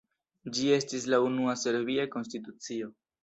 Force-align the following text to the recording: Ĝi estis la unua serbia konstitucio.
Ĝi 0.57 0.69
estis 0.77 1.05
la 1.13 1.19
unua 1.27 1.55
serbia 1.65 2.07
konstitucio. 2.17 2.91